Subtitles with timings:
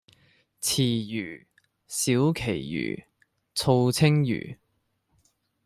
[0.61, 1.45] 池魚，
[1.85, 3.05] 小鰭魚，
[3.53, 4.57] 醋鯖魚